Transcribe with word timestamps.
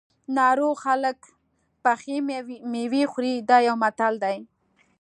ناروغ 0.37 0.75
خلک 0.85 1.17
پخې 1.83 2.15
مېوې 2.71 3.03
خوري 3.11 3.35
دا 3.49 3.57
یو 3.67 3.75
متل 3.83 4.13
دی. 4.23 4.37